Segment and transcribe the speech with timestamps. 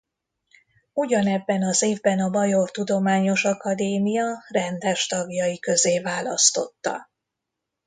[0.93, 7.09] Ugyanebben az évben a Bajor Tudományos Akadémia rendes tagjai közé választotta.